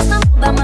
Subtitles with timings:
[0.00, 0.59] esta moda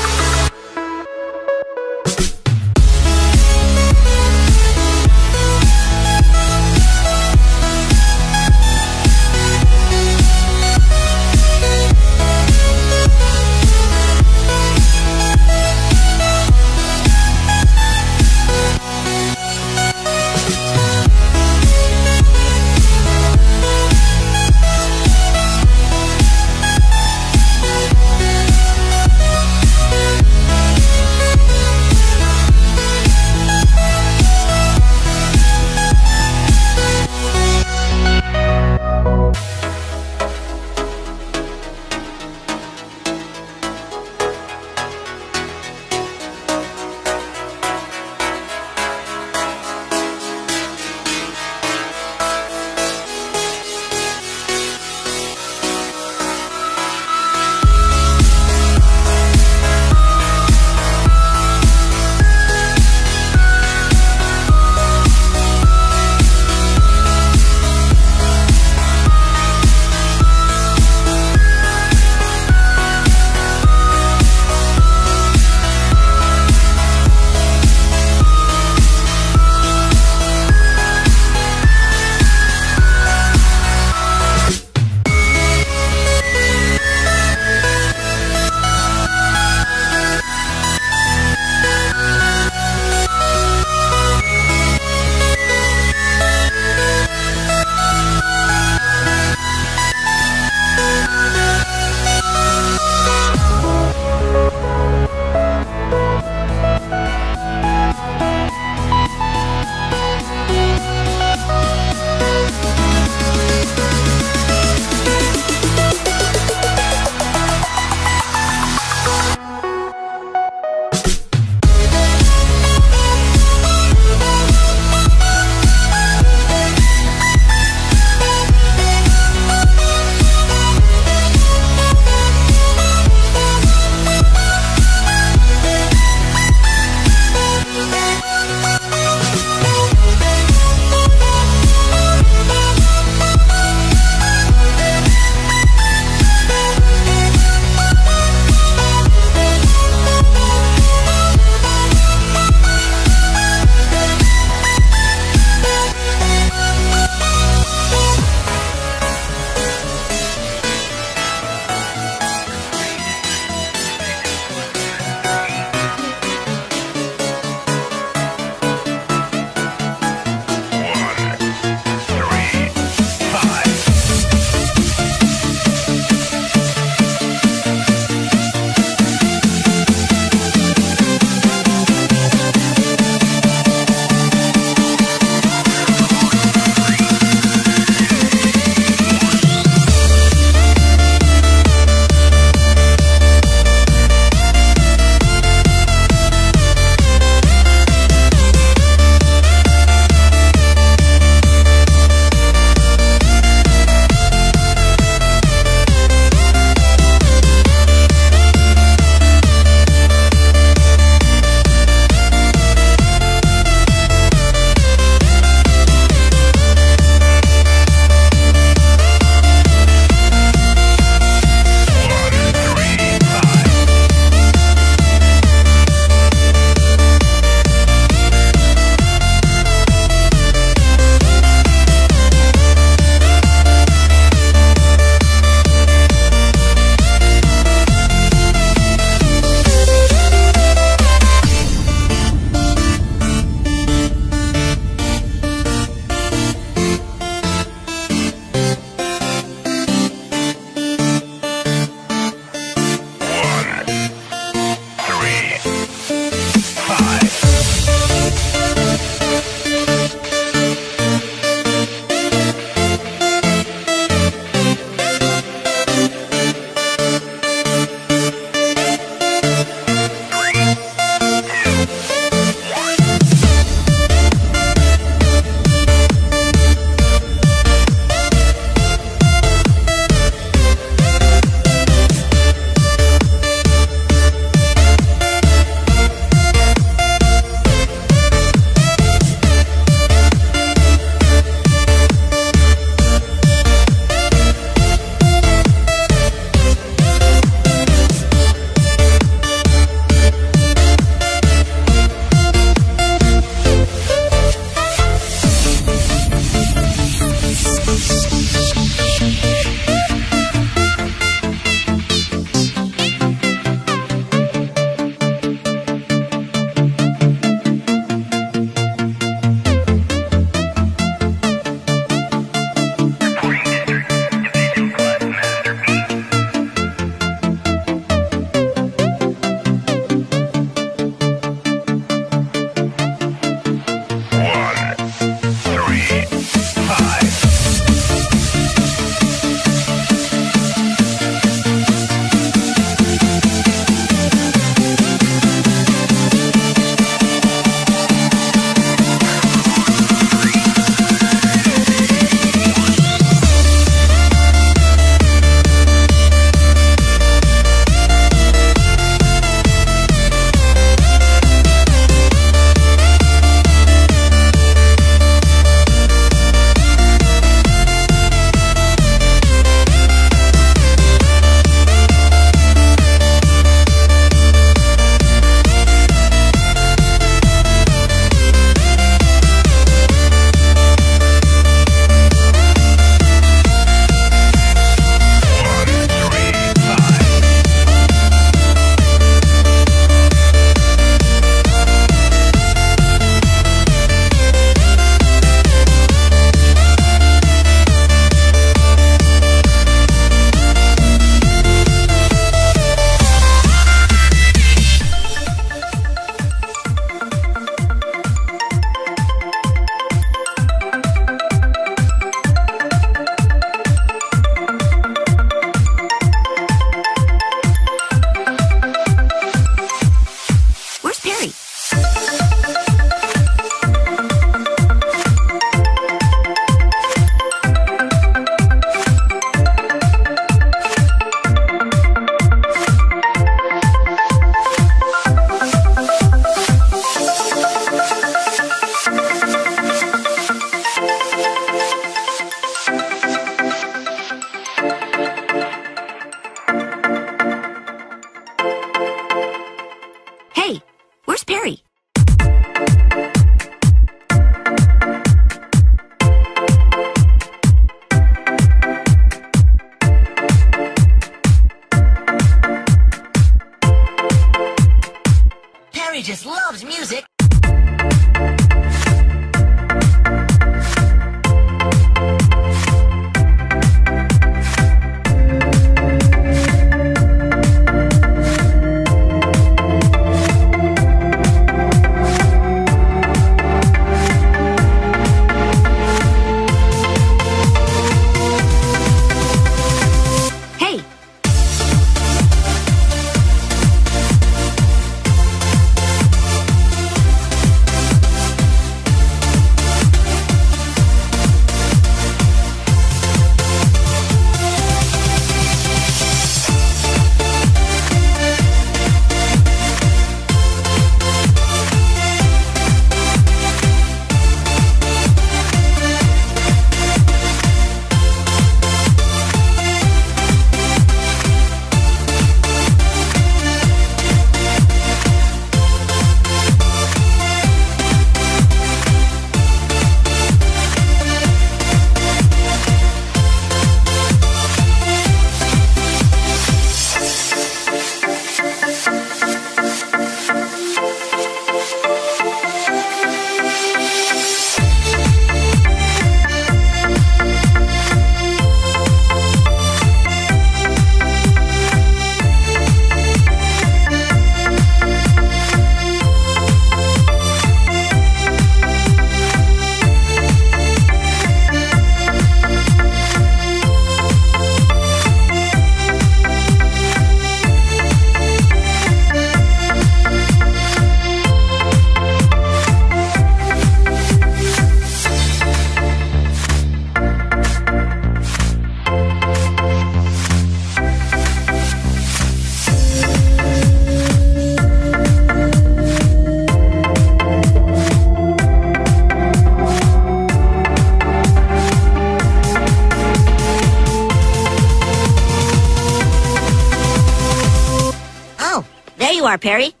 [599.61, 600.00] Perry.